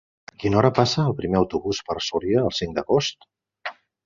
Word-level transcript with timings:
A 0.29 0.37
quina 0.43 0.57
hora 0.61 0.71
passa 0.79 1.03
el 1.11 1.13
primer 1.19 1.37
autobús 1.41 1.83
per 1.91 1.99
Súria 2.09 2.43
el 2.49 2.59
cinc 2.63 2.75
d'agost? 2.79 3.31